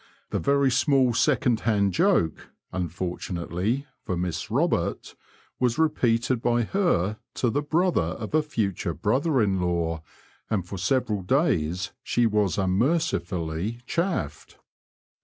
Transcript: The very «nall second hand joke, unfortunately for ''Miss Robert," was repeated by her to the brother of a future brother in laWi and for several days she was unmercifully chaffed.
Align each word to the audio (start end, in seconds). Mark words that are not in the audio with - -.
The 0.31 0.39
very 0.39 0.69
«nall 0.87 1.13
second 1.15 1.59
hand 1.59 1.93
joke, 1.93 2.49
unfortunately 2.71 3.85
for 4.01 4.17
''Miss 4.17 4.49
Robert," 4.49 5.13
was 5.59 5.77
repeated 5.77 6.41
by 6.41 6.63
her 6.63 7.19
to 7.35 7.51
the 7.51 7.61
brother 7.61 8.17
of 8.17 8.33
a 8.33 8.41
future 8.41 8.95
brother 8.95 9.39
in 9.43 9.59
laWi 9.59 10.01
and 10.49 10.67
for 10.67 10.79
several 10.79 11.21
days 11.21 11.91
she 12.01 12.25
was 12.25 12.57
unmercifully 12.57 13.81
chaffed. 13.85 14.57